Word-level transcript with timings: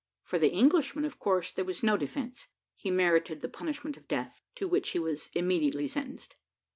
For 0.23 0.39
the 0.39 0.49
Englishman, 0.51 1.05
of 1.05 1.19
course, 1.19 1.51
there 1.51 1.63
was 1.63 1.83
no 1.83 1.95
defence; 1.95 2.47
he 2.75 2.89
merited 2.89 3.41
the 3.43 3.47
punishment 3.49 3.97
of 3.97 4.07
death, 4.07 4.41
to 4.55 4.67
which 4.67 4.89
he 4.93 4.97
was 4.99 5.29
immediately 5.35 5.87
sentenced. 5.87 6.37